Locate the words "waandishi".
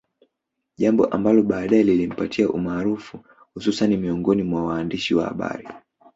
4.65-5.15